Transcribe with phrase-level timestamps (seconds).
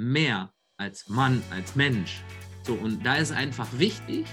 [0.00, 2.22] mehr als Mann, als Mensch.
[2.66, 4.26] So, und da ist einfach wichtig,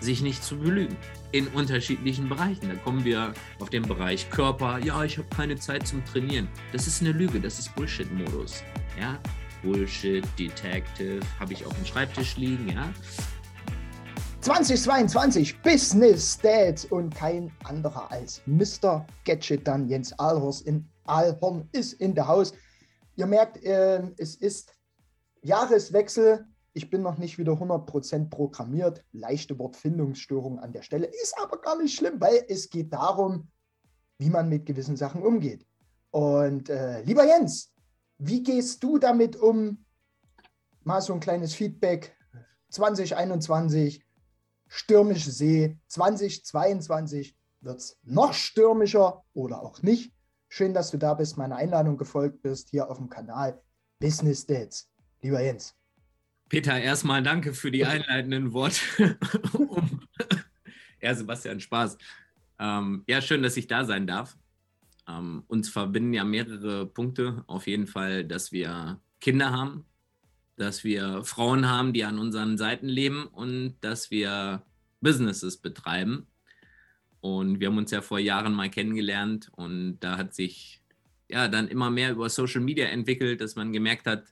[0.00, 0.96] sich nicht zu belügen
[1.32, 2.68] in unterschiedlichen Bereichen.
[2.68, 4.78] Da kommen wir auf den Bereich Körper.
[4.78, 6.48] Ja, ich habe keine Zeit zum Trainieren.
[6.72, 8.62] Das ist eine Lüge, das ist Bullshit-Modus.
[8.98, 9.18] Ja,
[9.62, 12.90] Bullshit, Detective, habe ich auf dem Schreibtisch liegen, ja.
[14.40, 19.06] 2022 Business Dads und kein anderer als Mr.
[19.26, 22.54] Gadget dann Jens Alhorst in Alhorn ist in der Haus.
[23.16, 24.74] Ihr merkt, äh, es ist
[25.42, 26.46] Jahreswechsel.
[26.72, 29.04] Ich bin noch nicht wieder 100% programmiert.
[29.12, 31.06] Leichte Wortfindungsstörung an der Stelle.
[31.06, 33.48] Ist aber gar nicht schlimm, weil es geht darum,
[34.18, 35.66] wie man mit gewissen Sachen umgeht.
[36.10, 37.72] Und äh, lieber Jens,
[38.18, 39.84] wie gehst du damit um?
[40.84, 42.16] Mal so ein kleines Feedback.
[42.70, 44.04] 2021,
[44.68, 45.78] stürmische See.
[45.88, 50.12] 2022 wird es noch stürmischer oder auch nicht.
[50.52, 53.62] Schön, dass du da bist, meiner Einladung gefolgt bist, hier auf dem Kanal
[54.00, 54.90] Business Dates.
[55.22, 55.76] Lieber Jens.
[56.48, 58.80] Peter, erstmal danke für die einleitenden Worte.
[61.00, 61.96] ja, Sebastian, Spaß.
[62.58, 64.36] Ähm, ja, schön, dass ich da sein darf.
[65.08, 67.44] Ähm, uns verbinden ja mehrere Punkte.
[67.46, 69.84] Auf jeden Fall, dass wir Kinder haben,
[70.56, 74.64] dass wir Frauen haben, die an unseren Seiten leben und dass wir
[75.00, 76.26] Businesses betreiben.
[77.20, 80.80] Und wir haben uns ja vor Jahren mal kennengelernt und da hat sich
[81.28, 84.24] ja dann immer mehr über Social Media entwickelt, dass man gemerkt hat,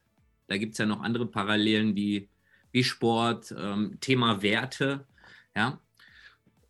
[0.46, 2.28] da gibt es ja noch andere Parallelen wie,
[2.72, 5.06] wie Sport, ähm, Thema Werte.
[5.54, 5.80] Ja,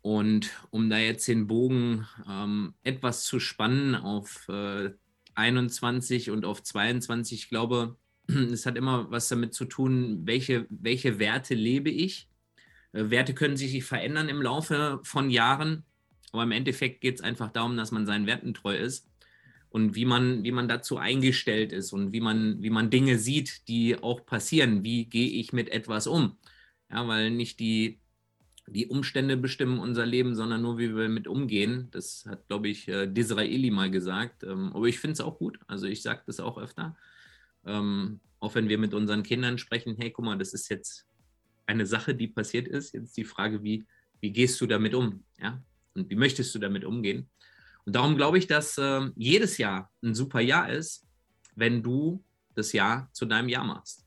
[0.01, 4.91] und um da jetzt den Bogen ähm, etwas zu spannen auf äh,
[5.35, 7.97] 21 und auf 22, ich glaube,
[8.27, 12.29] es hat immer was damit zu tun, welche, welche Werte lebe ich.
[12.93, 15.83] Äh, Werte können sich verändern im Laufe von Jahren,
[16.31, 19.09] aber im Endeffekt geht es einfach darum, dass man seinen Werten treu ist
[19.69, 23.67] und wie man, wie man dazu eingestellt ist und wie man, wie man Dinge sieht,
[23.67, 24.83] die auch passieren.
[24.83, 26.37] Wie gehe ich mit etwas um?
[26.91, 27.99] Ja, weil nicht die,
[28.67, 31.87] die Umstände bestimmen unser Leben, sondern nur, wie wir mit umgehen.
[31.91, 34.43] Das hat, glaube ich, äh, Disraeli mal gesagt.
[34.43, 35.59] Ähm, aber ich finde es auch gut.
[35.67, 36.95] Also ich sage das auch öfter.
[37.65, 41.05] Ähm, auch wenn wir mit unseren Kindern sprechen, hey, guck mal, das ist jetzt
[41.67, 42.93] eine Sache, die passiert ist.
[42.93, 43.85] Jetzt die Frage, wie,
[44.19, 45.23] wie gehst du damit um?
[45.39, 45.61] Ja?
[45.95, 47.29] Und wie möchtest du damit umgehen?
[47.85, 51.07] Und darum glaube ich, dass äh, jedes Jahr ein super Jahr ist,
[51.55, 52.23] wenn du
[52.55, 54.05] das Jahr zu deinem Jahr machst.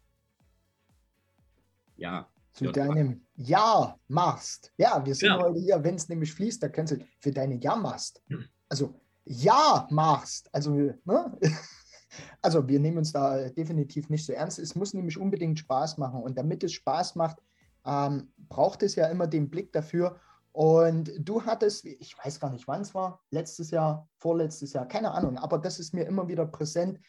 [1.96, 4.72] Ja, zu deinem Jahr machst.
[4.76, 5.38] Ja, wir sind ja.
[5.40, 8.22] heute hier, wenn es nämlich fließt, da kannst du für deine Jahr machst.
[8.68, 10.48] Also Ja machst.
[10.52, 10.72] Also,
[11.04, 11.38] ne?
[12.42, 14.58] also wir nehmen uns da definitiv nicht so ernst.
[14.58, 16.22] Es muss nämlich unbedingt Spaß machen.
[16.22, 17.38] Und damit es Spaß macht,
[17.86, 20.20] ähm, braucht es ja immer den Blick dafür.
[20.52, 25.12] Und du hattest, ich weiß gar nicht, wann es war, letztes Jahr, vorletztes Jahr, keine
[25.12, 27.00] Ahnung, aber das ist mir immer wieder präsent.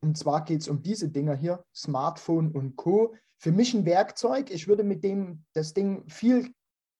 [0.00, 4.50] Und zwar geht es um diese Dinger hier, Smartphone und Co für mich ein Werkzeug.
[4.50, 6.52] Ich würde mit dem das Ding viel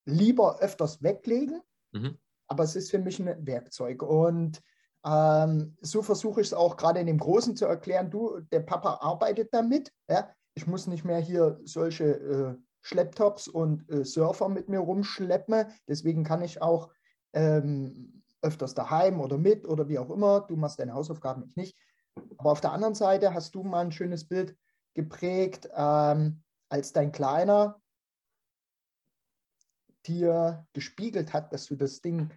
[0.04, 1.60] lieber öfters weglegen,
[1.92, 2.16] mhm.
[2.47, 4.03] aber es ist für mich ein Werkzeug.
[4.03, 4.62] Und
[5.04, 8.10] ähm, so versuche ich es auch gerade in dem Großen zu erklären.
[8.10, 9.92] Du, der Papa arbeitet damit.
[10.08, 10.32] Ja?
[10.54, 12.56] Ich muss nicht mehr hier solche äh,
[12.88, 15.66] Schlepptops und äh, Surfer mit mir rumschleppen.
[15.87, 16.91] Deswegen kann ich auch
[17.34, 20.41] ähm, öfters daheim oder mit oder wie auch immer.
[20.41, 21.76] Du machst deine Hausaufgaben, ich nicht.
[22.38, 24.56] Aber auf der anderen Seite hast du mal ein schönes Bild
[24.94, 27.81] geprägt, ähm, als dein Kleiner
[30.06, 32.31] dir gespiegelt hat, dass du das Ding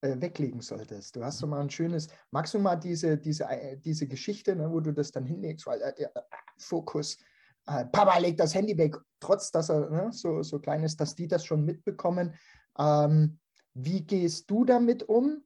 [0.00, 1.16] äh, weglegen solltest.
[1.16, 4.70] Du hast so mal ein schönes, magst du mal diese, diese, äh, diese Geschichte, ne,
[4.70, 6.08] wo du das dann hinlegst, weil äh, äh,
[6.56, 7.18] Fokus,
[7.68, 11.28] Papa legt das Handy weg, trotz dass er ne, so, so klein ist, dass die
[11.28, 12.34] das schon mitbekommen.
[12.78, 13.38] Ähm,
[13.74, 15.44] wie gehst du damit um?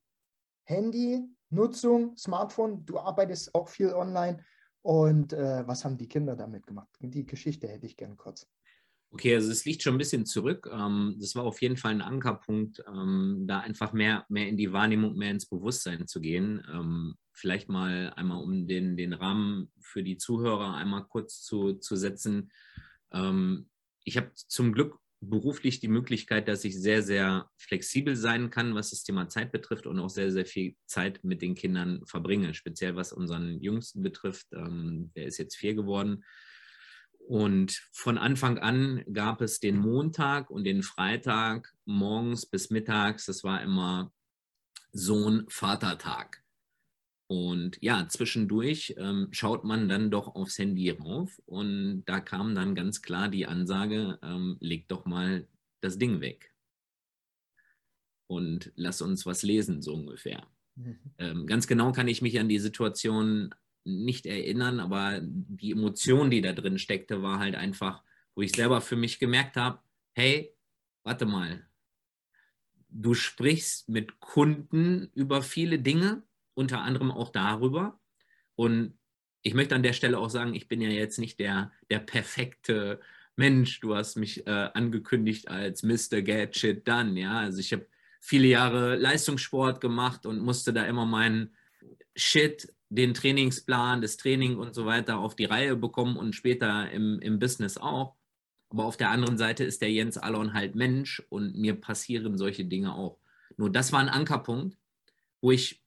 [0.64, 4.44] Handy, Nutzung, Smartphone, du arbeitest auch viel online.
[4.82, 6.88] Und äh, was haben die Kinder damit gemacht?
[7.00, 8.48] Die Geschichte hätte ich gern kurz.
[9.14, 10.66] Okay, also es liegt schon ein bisschen zurück.
[10.72, 14.72] Ähm, das war auf jeden Fall ein Ankerpunkt, ähm, da einfach mehr, mehr in die
[14.72, 16.66] Wahrnehmung, mehr ins Bewusstsein zu gehen.
[16.72, 21.96] Ähm, vielleicht mal einmal, um den, den Rahmen für die Zuhörer einmal kurz zu, zu
[21.96, 22.50] setzen.
[24.04, 28.90] Ich habe zum Glück beruflich die Möglichkeit, dass ich sehr, sehr flexibel sein kann, was
[28.90, 32.96] das Thema Zeit betrifft und auch sehr, sehr viel Zeit mit den Kindern verbringe, speziell
[32.96, 34.46] was unseren Jüngsten betrifft.
[34.50, 36.24] Der ist jetzt vier geworden.
[37.26, 43.26] Und von Anfang an gab es den Montag und den Freitag morgens bis mittags.
[43.26, 44.12] Das war immer
[44.92, 46.42] Sohn-Vatertag.
[47.26, 52.74] Und ja, zwischendurch ähm, schaut man dann doch aufs Handy rauf und da kam dann
[52.74, 55.48] ganz klar die Ansage, ähm, leg doch mal
[55.80, 56.52] das Ding weg
[58.26, 60.46] und lass uns was lesen, so ungefähr.
[60.74, 60.98] Mhm.
[61.18, 63.54] Ähm, ganz genau kann ich mich an die Situation
[63.84, 68.02] nicht erinnern, aber die Emotion, die da drin steckte, war halt einfach,
[68.34, 69.80] wo ich selber für mich gemerkt habe,
[70.12, 70.54] hey,
[71.02, 71.66] warte mal,
[72.88, 76.22] du sprichst mit Kunden über viele Dinge,
[76.54, 77.98] unter anderem auch darüber.
[78.54, 78.98] Und
[79.42, 83.00] ich möchte an der Stelle auch sagen, ich bin ja jetzt nicht der, der perfekte
[83.36, 83.80] Mensch.
[83.80, 86.22] Du hast mich äh, angekündigt als Mr.
[86.22, 87.40] Gadget dann, ja.
[87.40, 87.86] Also ich habe
[88.20, 91.54] viele Jahre Leistungssport gemacht und musste da immer meinen
[92.14, 97.20] Shit, den Trainingsplan, das Training und so weiter auf die Reihe bekommen und später im,
[97.20, 98.16] im Business auch.
[98.68, 102.66] Aber auf der anderen Seite ist der Jens Allon halt Mensch und mir passieren solche
[102.66, 103.18] Dinge auch.
[103.56, 104.76] Nur das war ein Ankerpunkt,
[105.40, 105.82] wo ich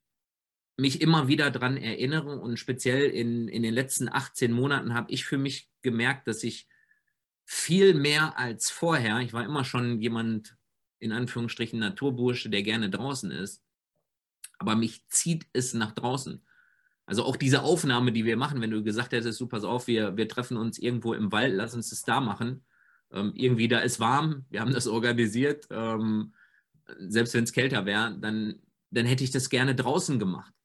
[0.78, 5.25] mich immer wieder daran erinnere und speziell in, in den letzten 18 Monaten habe ich
[5.25, 6.68] für mich gemerkt, dass ich
[7.46, 10.58] viel mehr als vorher, ich war immer schon jemand,
[10.98, 13.63] in Anführungsstrichen Naturbursche, der gerne draußen ist,
[14.58, 16.44] aber mich zieht es nach draußen.
[17.06, 20.18] Also auch diese Aufnahme, die wir machen, wenn du gesagt hättest, du pass auf, wir,
[20.18, 22.66] wir treffen uns irgendwo im Wald, lass uns das da machen.
[23.12, 25.68] Ähm, irgendwie da ist warm, wir haben das organisiert.
[25.69, 26.34] Ähm,
[26.98, 28.56] selbst wenn es kälter wäre, dann,
[28.92, 30.56] dann hätte ich das gerne draußen gemacht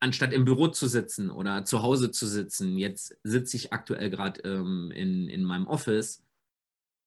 [0.00, 2.78] anstatt im Büro zu sitzen oder zu Hause zu sitzen.
[2.78, 6.24] Jetzt sitze ich aktuell gerade ähm, in, in meinem Office,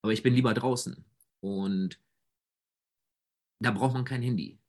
[0.04, 1.04] aber ich bin lieber draußen.
[1.42, 2.00] Und
[3.60, 4.60] da braucht man kein Handy.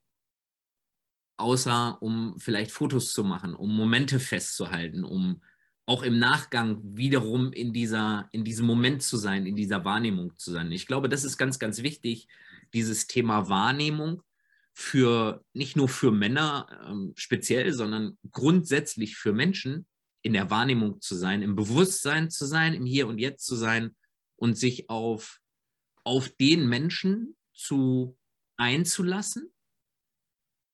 [1.37, 5.43] Außer um vielleicht Fotos zu machen, um Momente festzuhalten, um
[5.87, 10.51] auch im Nachgang wiederum in, dieser, in diesem Moment zu sein, in dieser Wahrnehmung zu
[10.51, 10.73] sein.
[10.73, 12.29] Ich glaube, das ist ganz, ganz wichtig,
[12.73, 14.23] dieses Thema Wahrnehmung
[14.73, 19.87] für nicht nur für Männer ähm, speziell, sondern grundsätzlich für Menschen
[20.23, 23.95] in der Wahrnehmung zu sein, im Bewusstsein zu sein, im Hier und Jetzt zu sein
[24.37, 25.41] und sich auf,
[26.03, 28.17] auf den Menschen zu
[28.57, 29.54] einzulassen.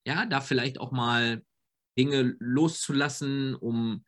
[0.07, 1.43] Ja, da vielleicht auch mal
[1.99, 4.05] Dinge loszulassen, um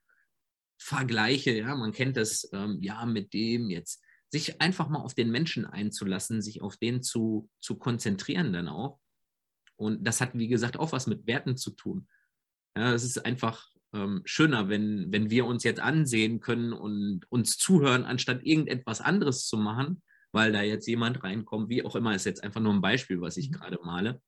[0.78, 5.30] Vergleiche, ja, man kennt das, ähm, ja, mit dem jetzt, sich einfach mal auf den
[5.30, 8.98] Menschen einzulassen, sich auf den zu, zu konzentrieren dann auch
[9.82, 12.08] und das hat, wie gesagt, auch was mit Werten zu tun.
[12.76, 17.58] Ja, es ist einfach ähm, schöner, wenn, wenn wir uns jetzt ansehen können und uns
[17.58, 20.02] zuhören, anstatt irgendetwas anderes zu machen,
[20.32, 23.36] weil da jetzt jemand reinkommt, wie auch immer, ist jetzt einfach nur ein Beispiel, was
[23.36, 23.54] ich mhm.
[23.54, 24.22] gerade male,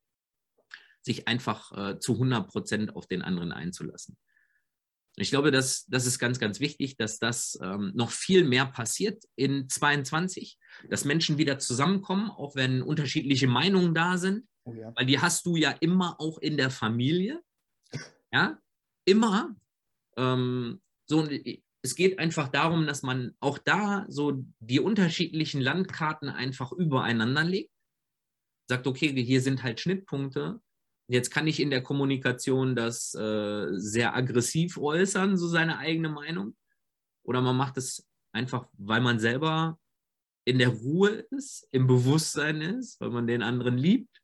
[1.05, 4.17] sich einfach äh, zu 100 Prozent auf den anderen einzulassen.
[5.17, 9.23] Ich glaube, das, das ist ganz, ganz wichtig, dass das ähm, noch viel mehr passiert
[9.37, 10.57] in 22,
[10.89, 14.91] dass Menschen wieder zusammenkommen, auch wenn unterschiedliche Meinungen da sind, Oh ja.
[14.95, 17.41] Weil die hast du ja immer auch in der Familie.
[18.33, 18.59] Ja,
[19.05, 19.55] immer.
[20.17, 21.27] Ähm, so,
[21.83, 27.71] es geht einfach darum, dass man auch da so die unterschiedlichen Landkarten einfach übereinander legt.
[28.67, 30.59] Sagt, okay, hier sind halt Schnittpunkte.
[31.07, 36.55] Jetzt kann ich in der Kommunikation das äh, sehr aggressiv äußern, so seine eigene Meinung.
[37.23, 39.79] Oder man macht es einfach, weil man selber
[40.45, 44.21] in der Ruhe ist, im Bewusstsein ist, weil man den anderen liebt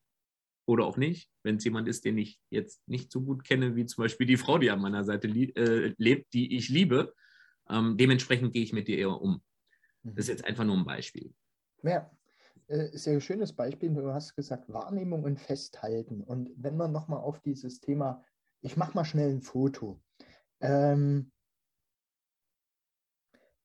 [0.65, 3.85] oder auch nicht, wenn es jemand ist, den ich jetzt nicht so gut kenne, wie
[3.85, 7.13] zum Beispiel die Frau, die an meiner Seite äh, lebt, die ich liebe.
[7.69, 9.41] Ähm, dementsprechend gehe ich mit dir eher um.
[10.03, 10.31] Das ist mhm.
[10.31, 11.33] jetzt einfach nur ein Beispiel.
[11.83, 12.09] Ja,
[12.93, 13.89] sehr schönes Beispiel.
[13.89, 16.21] Du hast gesagt, Wahrnehmung und Festhalten.
[16.21, 18.23] Und wenn man nochmal auf dieses Thema,
[18.61, 20.01] ich mache mal schnell ein Foto.
[20.61, 21.31] Ähm,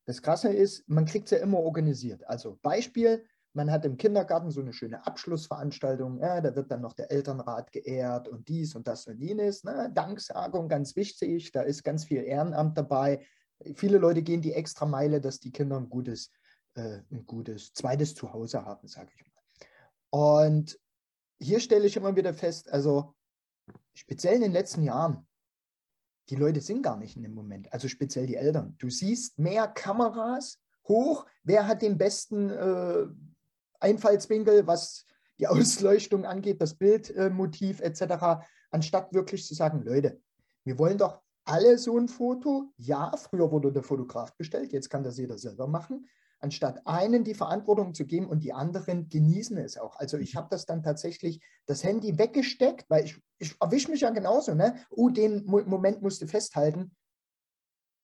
[0.07, 2.25] das Krasse ist, man kriegt es ja immer organisiert.
[2.29, 6.93] Also Beispiel, man hat im Kindergarten so eine schöne Abschlussveranstaltung, ja, da wird dann noch
[6.93, 9.65] der Elternrat geehrt und dies und das und jenes.
[9.65, 9.91] Ne?
[9.95, 13.27] Danksagung, ganz wichtig, da ist ganz viel Ehrenamt dabei.
[13.75, 16.31] Viele Leute gehen die extra Meile, dass die Kinder ein gutes,
[16.77, 19.37] äh, ein gutes zweites Zuhause haben, sage ich mal.
[20.11, 20.79] Und
[21.39, 23.15] hier stelle ich immer wieder fest, also
[23.95, 25.27] speziell in den letzten Jahren,
[26.29, 28.75] die Leute sind gar nicht in dem Moment, also speziell die Eltern.
[28.79, 33.07] Du siehst mehr Kameras hoch, wer hat den besten äh,
[33.81, 35.05] Einfallswinkel, was
[35.39, 40.21] die Ausleuchtung angeht, das Bildmotiv etc., anstatt wirklich zu sagen, Leute,
[40.65, 42.73] wir wollen doch alle so ein Foto.
[42.77, 46.09] Ja, früher wurde der Fotograf bestellt, jetzt kann das jeder selber machen.
[46.47, 49.97] Anstatt einen die Verantwortung zu geben und die anderen genießen es auch.
[49.97, 54.11] Also ich habe das dann tatsächlich das Handy weggesteckt, weil ich, ich erwische mich ja
[54.11, 54.77] genauso, ne?
[54.91, 56.95] Oh, den Moment musste festhalten.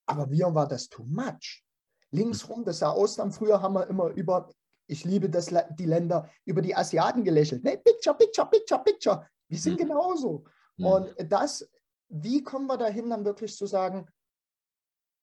[0.06, 1.62] Aber mir war das too much.
[2.10, 4.50] Linksrum, das sah aus, dann früher haben wir immer über
[4.88, 7.62] ich liebe das, die Länder, über die Asiaten gelächelt.
[7.62, 9.28] Nee, Picture, Picture, Picture, Picture.
[9.46, 9.84] Wir sind mhm.
[9.84, 10.46] genauso.
[10.78, 10.84] Mhm.
[10.84, 11.70] Und das,
[12.08, 14.08] wie kommen wir dahin, dann wirklich zu sagen,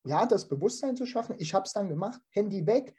[0.05, 2.95] ja, das Bewusstsein zu schaffen, ich habe es dann gemacht, Handy weg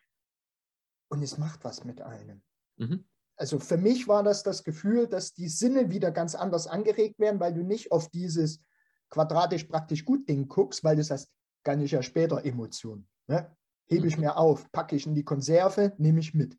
[1.10, 2.42] und es macht was mit einem.
[2.76, 3.04] Mhm.
[3.36, 7.40] Also für mich war das das Gefühl, dass die Sinne wieder ganz anders angeregt werden,
[7.40, 8.62] weil du nicht auf dieses
[9.10, 11.30] quadratisch praktisch gut Ding guckst, weil du sagst,
[11.64, 13.08] kann ich ja später Emotionen.
[13.26, 13.54] Ne?
[13.88, 16.56] Hebe ich mir auf, packe ich in die Konserve, nehme ich mit.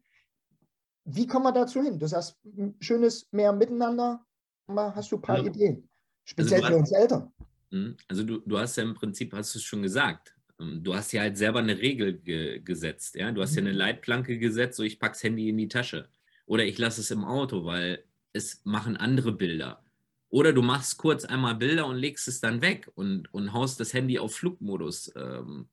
[1.05, 1.97] Wie kommen wir dazu hin?
[1.97, 2.37] Du sagst,
[2.79, 4.25] schönes mehr Miteinander,
[4.67, 5.89] hast du ein paar also, Ideen.
[6.25, 7.33] Speziell also für uns Eltern.
[7.71, 10.35] Hm, also du, du hast ja im Prinzip, hast du es schon gesagt,
[10.81, 13.15] du hast ja halt selber eine Regel ge gesetzt.
[13.15, 13.31] Ja?
[13.31, 13.77] Du hast ja eine mhm.
[13.77, 16.09] Leitplanke gesetzt, so ich pack's Handy in die Tasche.
[16.45, 18.03] Oder ich lasse es im Auto, weil
[18.33, 19.83] es machen andere Bilder.
[20.29, 23.93] Oder du machst kurz einmal Bilder und legst es dann weg und, und haust das
[23.93, 25.67] Handy auf Flugmodus, ähm,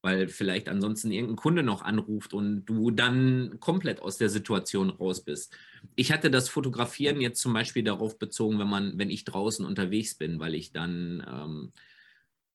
[0.00, 5.22] weil vielleicht ansonsten irgendein Kunde noch anruft und du dann komplett aus der Situation raus
[5.22, 5.54] bist.
[5.94, 10.14] Ich hatte das Fotografieren jetzt zum Beispiel darauf bezogen, wenn man, wenn ich draußen unterwegs
[10.14, 11.72] bin, weil ich dann ähm,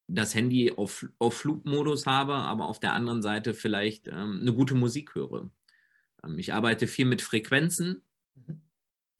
[0.07, 4.75] das Handy auf, auf Flugmodus habe, aber auf der anderen Seite vielleicht ähm, eine gute
[4.75, 5.49] Musik höre.
[6.23, 8.03] Ähm, ich arbeite viel mit Frequenzen,
[8.35, 8.61] mhm.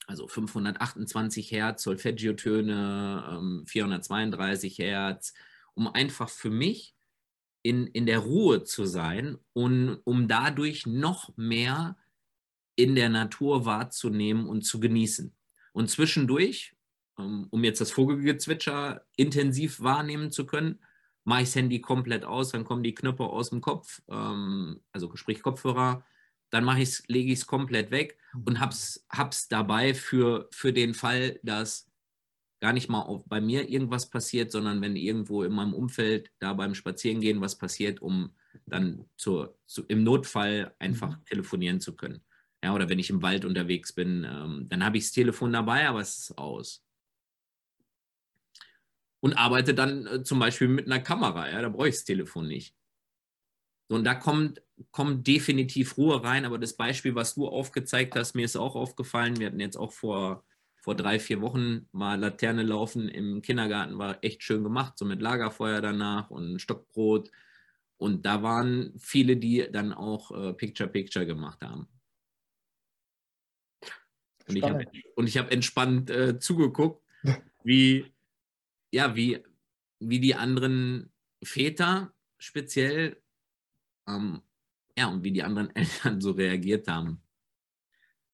[0.08, 5.34] also 528 Hertz, Solfeggio-Töne, 432 ähm, Hertz,
[5.74, 6.96] um einfach für mich
[7.64, 11.98] in, in der Ruhe zu sein und um dadurch noch mehr
[12.76, 15.34] in der Natur wahrzunehmen und zu genießen.
[15.72, 16.76] Und zwischendurch,
[17.16, 20.80] um jetzt das Vogelgezwitscher intensiv wahrnehmen zu können,
[21.24, 25.42] mache ich das Handy komplett aus, dann kommen die Knöpfe aus dem Kopf, also sprich
[25.42, 26.04] Kopfhörer,
[26.54, 28.44] dann mache ich's, lege ich es komplett weg mhm.
[28.46, 31.90] und hab's, hab's dabei für, für den Fall, dass
[32.62, 36.54] gar nicht mal auf, bei mir irgendwas passiert, sondern wenn irgendwo in meinem Umfeld da
[36.54, 38.36] beim Spazierengehen was passiert, um
[38.68, 41.26] dann zur, zu, im Notfall einfach mhm.
[41.26, 42.22] telefonieren zu können.
[42.64, 45.88] Ja, oder wenn ich im Wald unterwegs bin, ähm, dann habe ich das Telefon dabei,
[45.88, 46.86] aber es ist aus.
[49.24, 52.46] Und arbeite dann äh, zum Beispiel mit einer Kamera, ja, da brauche ich das Telefon
[52.46, 52.76] nicht.
[53.88, 54.62] So, und da kommt,
[54.92, 59.40] kommt definitiv Ruhe rein, aber das Beispiel, was du aufgezeigt hast, mir ist auch aufgefallen.
[59.40, 60.44] Wir hatten jetzt auch vor,
[60.76, 65.22] vor drei, vier Wochen mal Laterne laufen im Kindergarten, war echt schön gemacht, so mit
[65.22, 67.32] Lagerfeuer danach und Stockbrot.
[67.96, 71.88] Und da waren viele, die dann auch äh, Picture Picture gemacht haben.
[74.50, 77.02] Und ich habe hab entspannt äh, zugeguckt,
[77.64, 78.13] wie,
[78.94, 79.44] ja, wie,
[80.00, 81.12] wie die anderen
[81.44, 83.22] Väter speziell
[84.08, 84.42] ähm,
[84.96, 87.22] ja, und wie die anderen Eltern so reagiert haben.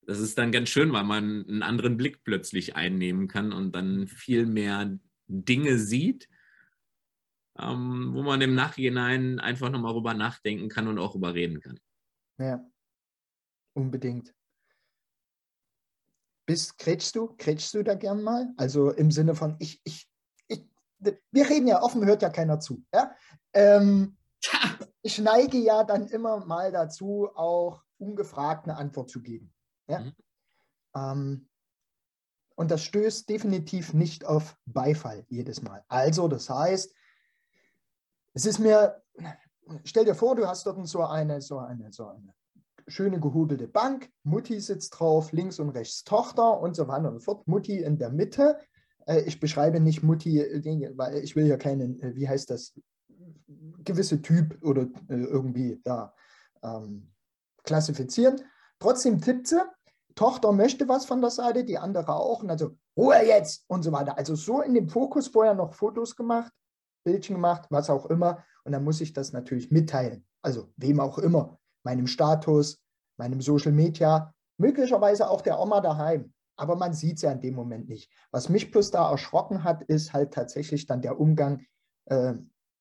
[0.01, 4.07] Das ist dann ganz schön, weil man einen anderen Blick plötzlich einnehmen kann und dann
[4.07, 6.27] viel mehr Dinge sieht,
[7.57, 11.79] ähm, wo man im Nachhinein einfach nochmal drüber nachdenken kann und auch überreden kann.
[12.37, 12.69] Ja,
[13.73, 14.33] unbedingt.
[16.45, 18.51] Bist, kretschst du, kretschst du da gern mal?
[18.57, 20.08] Also im Sinne von, ich, ich,
[20.99, 22.83] wir reden ja offen, hört ja keiner zu.
[22.93, 23.11] Ja?
[23.53, 24.17] Ähm,
[25.01, 29.53] ich neige ja dann immer mal dazu, auch ungefragt eine Antwort zu geben.
[29.87, 29.99] Ja?
[29.99, 30.13] Mhm.
[30.95, 31.49] Ähm,
[32.55, 35.83] und das stößt definitiv nicht auf Beifall jedes Mal.
[35.87, 36.93] Also, das heißt,
[38.33, 39.01] es ist mir,
[39.85, 42.33] stell dir vor, du hast dort so eine, so eine, so eine
[42.87, 47.19] schöne gehubelte Bank, Mutti sitzt drauf, links und rechts Tochter und so weiter und so
[47.19, 47.47] fort.
[47.47, 48.59] Mutti in der Mitte.
[49.09, 52.73] Äh, ich beschreibe nicht Mutti, äh, weil ich will ja keinen, äh, wie heißt das,
[53.83, 56.13] gewisse Typ oder äh, irgendwie da
[56.61, 57.11] ähm,
[57.63, 58.41] klassifizieren.
[58.79, 59.61] Trotzdem tippt sie,
[60.15, 62.43] Tochter möchte was von der Seite, die andere auch.
[62.43, 64.17] Und also Ruhe jetzt und so weiter.
[64.17, 66.51] Also so in dem Fokus vorher noch Fotos gemacht,
[67.03, 68.43] Bildchen gemacht, was auch immer.
[68.63, 70.25] Und dann muss ich das natürlich mitteilen.
[70.41, 71.57] Also wem auch immer.
[71.83, 72.79] Meinem Status,
[73.17, 76.33] meinem Social Media, möglicherweise auch der Oma daheim.
[76.59, 78.11] Aber man sieht es ja in dem Moment nicht.
[78.31, 81.65] Was mich plus da erschrocken hat, ist halt tatsächlich dann der Umgang
[82.05, 82.33] äh,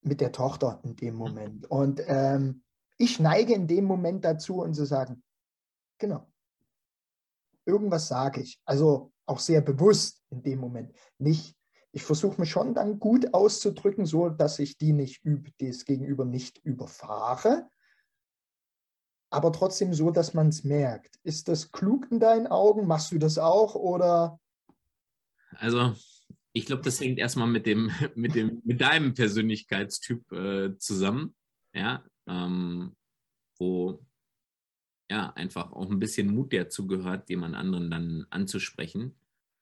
[0.02, 1.18] mit der Tochter in dem mhm.
[1.18, 1.70] Moment.
[1.70, 2.64] Und ähm,
[2.97, 5.23] ich neige in dem Moment dazu, und zu sagen,
[5.99, 6.26] genau,
[7.64, 8.61] irgendwas sage ich.
[8.64, 10.92] Also auch sehr bewusst in dem Moment.
[11.18, 11.56] Nicht,
[11.92, 15.23] ich versuche mich schon dann gut auszudrücken, so dass ich die nicht
[15.61, 17.68] das Gegenüber nicht überfahre,
[19.30, 21.18] aber trotzdem so, dass man es merkt.
[21.23, 22.87] Ist das klug in deinen Augen?
[22.87, 24.40] Machst du das auch oder?
[25.52, 25.94] Also
[26.52, 31.35] ich glaube, das hängt erstmal mit dem, mit dem, mit deinem Persönlichkeitstyp äh, zusammen,
[31.75, 32.97] ja, ähm,
[33.58, 34.04] wo
[35.11, 39.18] ja einfach auch ein bisschen Mut dazu gehört, jemand anderen dann anzusprechen.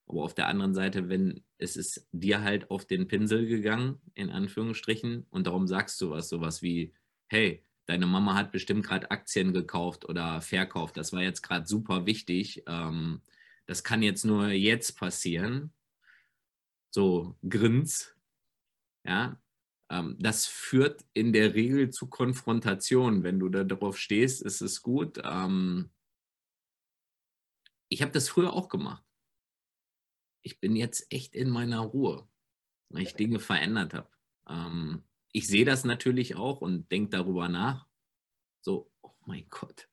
[0.08, 4.30] Aber auf der anderen Seite, wenn es ist dir halt auf den Pinsel gegangen, in
[4.30, 6.94] Anführungsstrichen, und darum sagst du was, sowas wie,
[7.28, 12.06] hey, deine Mama hat bestimmt gerade Aktien gekauft oder verkauft, das war jetzt gerade super
[12.06, 12.64] wichtig.
[12.66, 13.22] Ähm,
[13.66, 15.72] das kann jetzt nur jetzt passieren
[16.96, 18.16] so grins,
[19.04, 19.38] ja,
[19.90, 23.22] ähm, das führt in der Regel zu Konfrontation.
[23.22, 25.20] Wenn du da drauf stehst, ist es gut.
[25.22, 25.90] Ähm,
[27.90, 29.04] ich habe das früher auch gemacht.
[30.42, 32.26] Ich bin jetzt echt in meiner Ruhe.
[32.88, 34.10] weil ich Dinge verändert habe.
[35.36, 37.86] Ich sehe das natürlich auch und denke darüber nach.
[38.62, 39.86] So, oh mein Gott,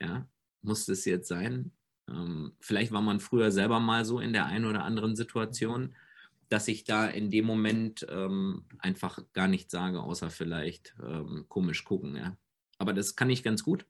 [0.00, 0.26] ja,
[0.62, 1.70] muss das jetzt sein?
[2.08, 5.94] Ähm, vielleicht war man früher selber mal so in der einen oder anderen Situation,
[6.48, 11.84] dass ich da in dem Moment ähm, einfach gar nichts sage, außer vielleicht ähm, komisch
[11.84, 12.16] gucken.
[12.16, 12.34] Ja.
[12.78, 13.84] Aber das kann ich ganz gut.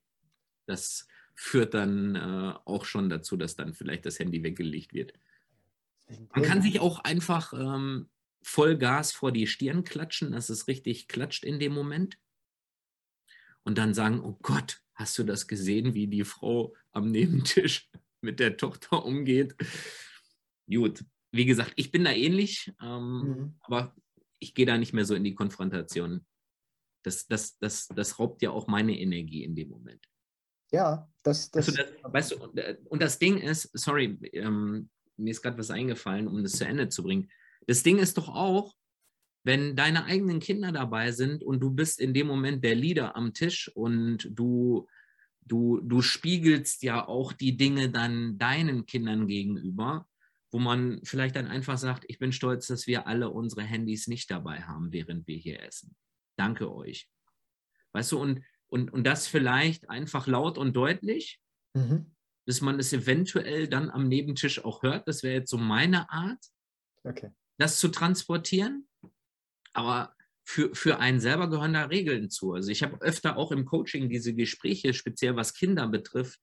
[0.67, 5.13] Das führt dann äh, auch schon dazu, dass dann vielleicht das Handy weggelegt wird.
[6.35, 8.09] Man kann sich auch einfach ähm,
[8.47, 12.17] Vollgas vor die Stirn klatschen, dass es richtig klatscht in dem Moment.
[13.65, 18.39] Und dann sagen, oh Gott, hast du das gesehen, wie die Frau am Nebentisch mit
[18.39, 19.57] der Tochter umgeht?
[20.71, 23.55] Gut, wie gesagt, ich bin da ähnlich, ähm, mhm.
[23.63, 23.97] aber
[24.39, 26.25] ich gehe da nicht mehr so in die Konfrontation.
[27.03, 30.07] Das, das, das, das raubt ja auch meine Energie in dem Moment.
[30.71, 31.51] Ja, das.
[31.51, 35.71] das, also das weißt du, und das Ding ist, sorry, ähm, mir ist gerade was
[35.73, 37.29] eingefallen, um das zu Ende zu bringen.
[37.67, 38.75] Das Ding ist doch auch,
[39.45, 43.33] wenn deine eigenen Kinder dabei sind und du bist in dem Moment der Leader am
[43.33, 44.89] Tisch und du,
[45.43, 50.09] du, du spiegelst ja auch die Dinge dann deinen Kindern gegenüber,
[50.51, 54.31] wo man vielleicht dann einfach sagt, ich bin stolz, dass wir alle unsere Handys nicht
[54.33, 55.95] dabei haben, während wir hier essen.
[56.37, 57.09] Danke euch.
[57.93, 61.41] Weißt du, und, und, und das vielleicht einfach laut und deutlich,
[61.75, 62.15] mhm.
[62.47, 65.07] dass man es eventuell dann am Nebentisch auch hört.
[65.07, 66.45] Das wäre jetzt so meine Art,
[67.05, 67.31] okay.
[67.59, 68.87] Das zu transportieren.
[69.73, 72.53] Aber für, für einen selber gehören da Regeln zu.
[72.53, 76.39] Also ich habe öfter auch im Coaching diese Gespräche, speziell was Kinder betrifft,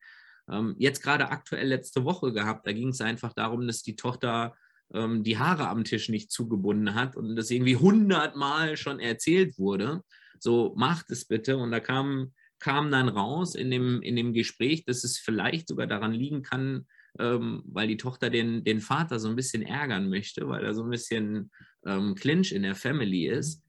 [0.52, 2.68] ähm, jetzt gerade aktuell letzte Woche gehabt.
[2.68, 4.56] Da ging es einfach darum, dass die Tochter
[4.94, 10.02] ähm, die Haare am Tisch nicht zugebunden hat und das irgendwie hundertmal schon erzählt wurde.
[10.40, 11.58] So, macht es bitte.
[11.58, 15.88] Und da kam, kam dann raus in dem, in dem Gespräch, dass es vielleicht sogar
[15.88, 16.88] daran liegen kann,
[17.20, 20.84] ähm, weil die Tochter den, den Vater so ein bisschen ärgern möchte, weil er so
[20.84, 21.52] ein bisschen
[21.86, 23.64] ähm, Clinch in der Family ist.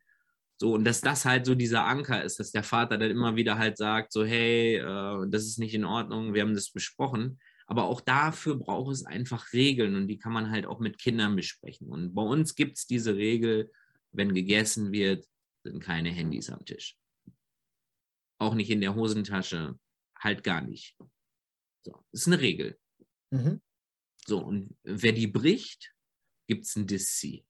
[0.60, 3.58] So, und dass das halt so dieser Anker ist, dass der Vater dann immer wieder
[3.58, 7.38] halt sagt, so, hey, äh, das ist nicht in Ordnung, wir haben das besprochen.
[7.66, 11.34] Aber auch dafür braucht es einfach Regeln und die kann man halt auch mit Kindern
[11.34, 11.88] besprechen.
[11.88, 13.72] Und bei uns gibt es diese Regel,
[14.12, 15.26] wenn gegessen wird,
[15.64, 16.96] sind keine Handys am Tisch.
[18.38, 19.78] Auch nicht in der Hosentasche,
[20.18, 20.96] halt gar nicht.
[21.84, 22.78] So, ist eine Regel.
[23.34, 23.60] Mhm.
[24.26, 25.92] So, und wer die bricht,
[26.46, 27.44] gibt es ein Dissi.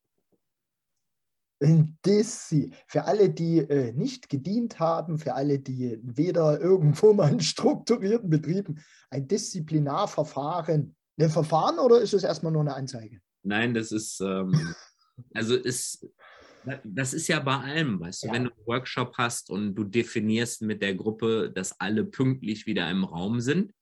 [1.63, 2.73] Ein Dissi.
[2.89, 8.29] Für alle, die äh, nicht gedient haben, für alle, die weder irgendwo mal einen strukturierten
[8.29, 10.97] Betrieben, ein Disziplinarverfahren.
[11.21, 13.21] Ein Verfahren oder ist es erstmal nur eine Anzeige?
[13.43, 14.53] Nein, das ist, ähm,
[15.35, 16.09] also ist,
[16.83, 20.63] das ist ja bei allem, weißt du, wenn du einen Workshop hast und du definierst
[20.63, 23.73] mit der Gruppe, dass alle pünktlich wieder im Raum sind,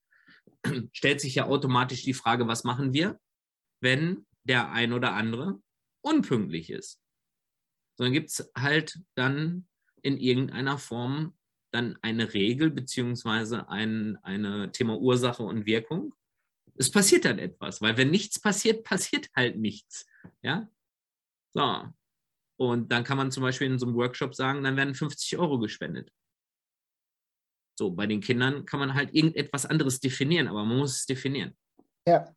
[0.93, 3.19] stellt sich ja automatisch die Frage, was machen wir,
[3.81, 5.61] wenn der ein oder andere
[6.03, 7.03] unpünktlich ist?
[7.97, 9.67] sondern gibt es halt dann
[10.03, 11.35] in irgendeiner Form
[11.73, 16.15] dann eine Regel beziehungsweise ein eine Thema Ursache und Wirkung.
[16.75, 20.07] Es passiert dann etwas, weil wenn nichts passiert, passiert halt nichts.
[20.43, 20.69] Ja,
[21.55, 21.89] so.
[22.59, 25.59] Und dann kann man zum Beispiel in so einem Workshop sagen, dann werden 50 Euro
[25.59, 26.13] gespendet.
[27.79, 31.57] So, bei den Kindern kann man halt irgendetwas anderes definieren, aber man muss es definieren.
[32.07, 32.35] Ja,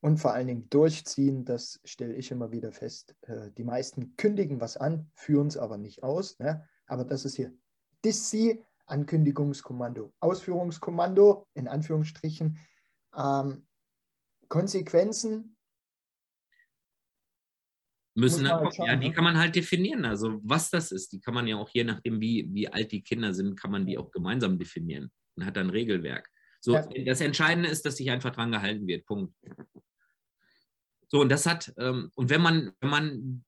[0.00, 3.14] und vor allen Dingen durchziehen, das stelle ich immer wieder fest.
[3.22, 6.38] Äh, die meisten kündigen was an, führen es aber nicht aus.
[6.38, 6.66] Ne?
[6.86, 7.52] Aber das ist hier
[8.04, 12.58] DISSI, Ankündigungskommando, Ausführungskommando, in Anführungsstrichen.
[13.14, 13.66] Ähm,
[14.48, 15.56] Konsequenzen
[18.14, 19.14] müssen halt ja, die ne?
[19.14, 20.04] kann man halt definieren.
[20.04, 23.02] Also was das ist, die kann man ja auch je nachdem, wie, wie alt die
[23.02, 26.28] Kinder sind, kann man die auch gemeinsam definieren und hat dann ein Regelwerk.
[26.60, 26.86] So, ja.
[27.04, 29.06] das Entscheidende ist, dass sich einfach dran gehalten wird.
[29.06, 29.34] Punkt.
[31.08, 33.44] So, und das hat, ähm, und wenn man, wenn man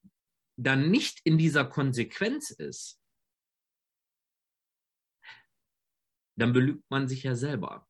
[0.56, 3.00] dann nicht in dieser Konsequenz ist,
[6.36, 7.86] dann belügt man sich ja selber.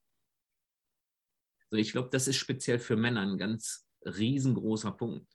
[1.71, 5.33] So, ich glaube, das ist speziell für Männer ein ganz riesengroßer Punkt.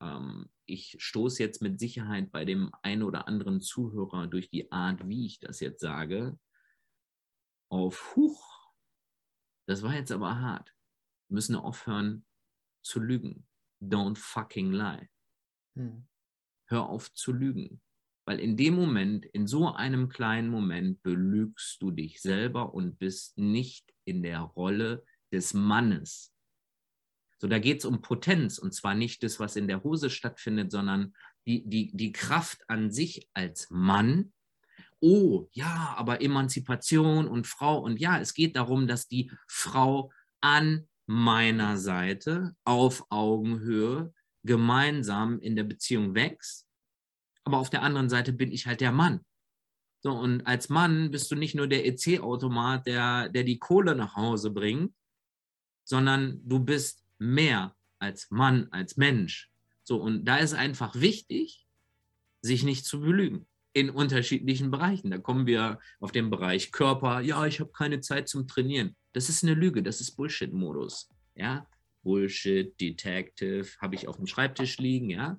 [0.00, 5.08] Ähm, ich stoße jetzt mit Sicherheit bei dem einen oder anderen Zuhörer durch die Art,
[5.08, 6.38] wie ich das jetzt sage,
[7.70, 8.72] auf Huch.
[9.68, 10.74] Das war jetzt aber hart.
[11.28, 12.24] Wir müssen aufhören
[12.84, 13.46] zu lügen.
[13.82, 15.08] Don't fucking lie.
[15.76, 16.06] Hm.
[16.68, 17.80] Hör auf zu lügen.
[18.28, 23.38] Weil in dem Moment, in so einem kleinen Moment, belügst du dich selber und bist
[23.38, 26.35] nicht in der Rolle des Mannes.
[27.38, 30.70] So, da geht es um Potenz und zwar nicht das, was in der Hose stattfindet,
[30.72, 31.14] sondern
[31.46, 34.32] die, die, die Kraft an sich als Mann.
[35.00, 40.88] Oh, ja, aber Emanzipation und Frau und ja, es geht darum, dass die Frau an
[41.06, 46.66] meiner Seite auf Augenhöhe gemeinsam in der Beziehung wächst
[47.46, 49.24] aber auf der anderen Seite bin ich halt der Mann.
[50.02, 54.16] So, und als Mann bist du nicht nur der EC-Automat, der, der die Kohle nach
[54.16, 54.92] Hause bringt,
[55.84, 59.50] sondern du bist mehr als Mann, als Mensch.
[59.82, 61.66] So, und da ist einfach wichtig,
[62.42, 65.10] sich nicht zu belügen in unterschiedlichen Bereichen.
[65.10, 67.20] Da kommen wir auf den Bereich Körper.
[67.20, 68.96] Ja, ich habe keine Zeit zum Trainieren.
[69.12, 71.10] Das ist eine Lüge, das ist Bullshit-Modus.
[71.34, 71.66] Ja,
[72.02, 75.38] Bullshit, Detective, habe ich auf dem Schreibtisch liegen, ja.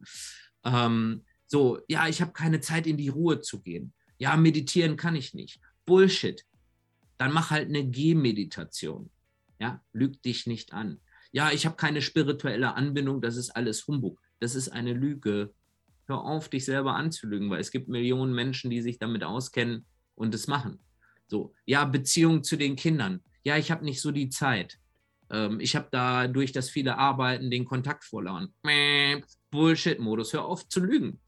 [0.64, 3.94] Ähm, so, ja, ich habe keine Zeit, in die Ruhe zu gehen.
[4.20, 5.60] Ja, meditieren kann ich nicht.
[5.86, 6.46] Bullshit.
[7.18, 9.10] Dann mach halt eine Gehmeditation.
[9.60, 11.00] Ja, lüg dich nicht an.
[11.32, 14.22] Ja, ich habe keine spirituelle Anbindung, das ist alles Humbug.
[14.40, 15.54] Das ist eine Lüge.
[16.06, 19.86] Hör auf, dich selber anzulügen, weil es gibt Millionen Menschen, die sich damit auskennen
[20.16, 20.80] und es machen.
[21.28, 23.22] So, ja, Beziehung zu den Kindern.
[23.44, 24.80] Ja, ich habe nicht so die Zeit.
[25.30, 28.54] Ähm, ich habe da durch das viele Arbeiten den Kontakt verloren.
[29.52, 30.34] Bullshit-Modus.
[30.34, 31.20] Hör auf zu lügen.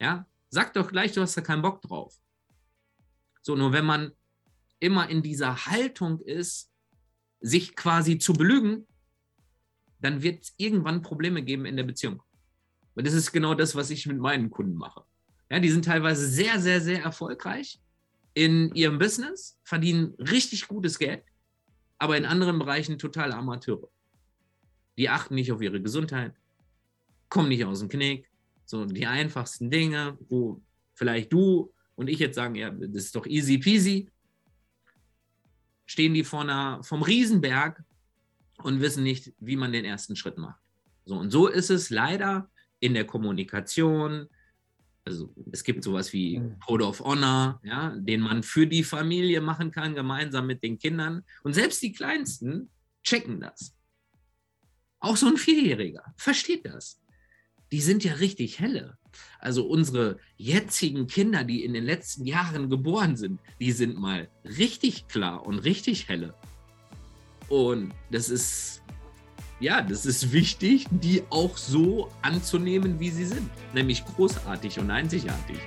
[0.00, 2.16] Ja, sag doch gleich, du hast da keinen Bock drauf.
[3.42, 4.12] So, nur wenn man
[4.78, 6.70] immer in dieser Haltung ist,
[7.40, 8.86] sich quasi zu belügen,
[10.00, 12.22] dann wird es irgendwann Probleme geben in der Beziehung.
[12.94, 15.04] Und das ist genau das, was ich mit meinen Kunden mache.
[15.50, 17.80] Ja, die sind teilweise sehr, sehr, sehr erfolgreich
[18.34, 21.24] in ihrem Business, verdienen richtig gutes Geld,
[21.98, 23.88] aber in anderen Bereichen total Amateure.
[24.96, 26.34] Die achten nicht auf ihre Gesundheit,
[27.28, 28.28] kommen nicht aus dem Knick,
[28.64, 30.62] so die einfachsten Dinge, wo
[30.94, 34.08] vielleicht du und ich jetzt sagen, ja, das ist doch easy peasy,
[35.86, 37.82] stehen die vor einer, vom Riesenberg
[38.64, 40.60] und wissen nicht, wie man den ersten Schritt macht.
[41.04, 44.28] So, und so ist es leider in der Kommunikation.
[45.04, 46.58] Also es gibt sowas wie mhm.
[46.60, 51.24] Code of Honor, ja, den man für die Familie machen kann, gemeinsam mit den Kindern.
[51.42, 52.70] Und selbst die Kleinsten
[53.02, 53.74] checken das.
[54.98, 57.00] Auch so ein Vierjähriger versteht das.
[57.72, 58.98] Die sind ja richtig helle.
[59.38, 65.08] Also unsere jetzigen Kinder, die in den letzten Jahren geboren sind, die sind mal richtig
[65.08, 66.34] klar und richtig helle.
[67.50, 68.80] Und das ist,
[69.58, 73.50] ja, das ist wichtig, die auch so anzunehmen, wie sie sind.
[73.74, 75.58] Nämlich großartig und einzigartig.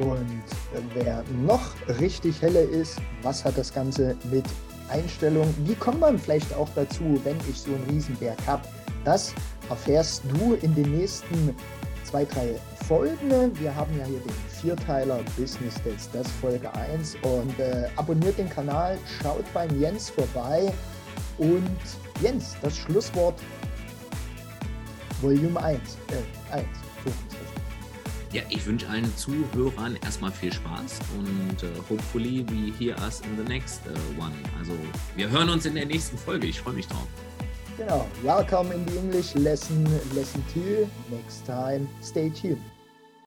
[0.00, 0.42] Und
[0.94, 4.44] wer noch richtig helle ist, was hat das Ganze mit
[4.88, 5.52] Einstellung?
[5.64, 8.62] Wie kommt man vielleicht auch dazu, wenn ich so einen Riesenberg habe?
[9.04, 9.32] Das
[9.70, 11.54] erfährst du in den nächsten
[12.08, 12.54] zwei, drei
[12.86, 13.58] Folgen.
[13.60, 17.16] Wir haben ja hier den Vierteiler Business Dates, das Folge 1.
[17.22, 20.72] Und äh, abonniert den Kanal, schaut beim Jens vorbei.
[21.36, 21.78] Und
[22.22, 23.38] Jens, das Schlusswort
[25.20, 25.80] Volume 1.
[26.08, 26.66] Äh, 1.
[28.32, 33.42] Ja, ich wünsche allen Zuhörern erstmal viel Spaß und uh, hopefully we hear us in
[33.42, 34.34] the next uh, one.
[34.58, 34.72] Also
[35.16, 36.46] wir hören uns in der nächsten Folge.
[36.46, 37.08] Ich freue mich drauf.
[37.78, 38.04] Genau.
[38.24, 40.90] Welcome in the English lesson, lesson two.
[41.12, 42.60] Next time, stay tuned.